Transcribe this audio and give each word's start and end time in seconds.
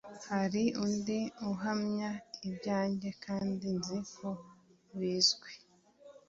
hari 0.29 0.63
undi 0.83 1.19
uhamya 1.51 2.09
ibyanjye 2.47 3.09
kandi 3.25 3.65
nzi 3.77 3.97
ko 4.15 4.29
bizwi 4.97 5.51